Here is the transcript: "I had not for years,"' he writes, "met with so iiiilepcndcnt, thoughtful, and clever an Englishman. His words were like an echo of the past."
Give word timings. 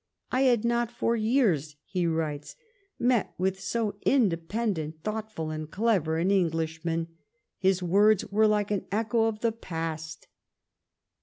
"I 0.31 0.41
had 0.49 0.65
not 0.65 0.89
for 0.89 1.15
years,"' 1.15 1.75
he 1.85 2.07
writes, 2.07 2.55
"met 2.97 3.35
with 3.37 3.59
so 3.59 3.99
iiiilepcndcnt, 4.03 4.95
thoughtful, 5.03 5.51
and 5.51 5.69
clever 5.69 6.17
an 6.17 6.31
Englishman. 6.31 7.07
His 7.59 7.83
words 7.83 8.25
were 8.31 8.47
like 8.47 8.71
an 8.71 8.87
echo 8.91 9.25
of 9.25 9.41
the 9.41 9.51
past." 9.51 10.27